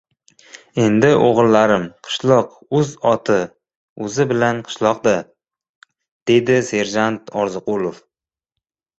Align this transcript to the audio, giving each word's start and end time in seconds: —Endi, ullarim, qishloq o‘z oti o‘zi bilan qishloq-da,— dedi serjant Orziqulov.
—Endi, 0.83 1.09
ullarim, 1.25 1.83
qishloq 2.07 2.55
o‘z 2.79 2.93
oti 3.09 3.35
o‘zi 4.07 4.25
bilan 4.31 4.61
qishloq-da,— 4.69 5.13
dedi 6.31 6.57
serjant 6.71 7.31
Orziqulov. 7.43 8.01